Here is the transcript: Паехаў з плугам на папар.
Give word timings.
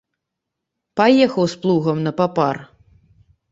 Паехаў 1.01 1.45
з 1.53 1.61
плугам 1.67 1.97
на 2.09 2.17
папар. 2.25 2.55